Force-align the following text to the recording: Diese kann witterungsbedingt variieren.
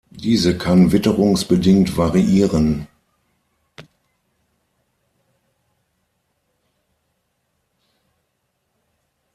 Diese 0.09 0.57
kann 0.57 0.91
witterungsbedingt 0.91 1.95
variieren. 1.95 2.87